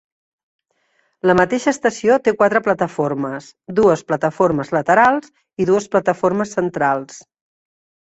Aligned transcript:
La 1.29 1.35
mateixa 1.39 1.73
estació 1.73 2.15
té 2.29 2.33
quatre 2.39 2.63
plataformes: 2.69 3.51
dues 3.83 4.05
plataformes 4.11 4.75
laterals 4.81 5.33
i 5.65 5.71
dues 5.75 5.93
plataformes 5.97 6.61
centrals. 6.61 7.25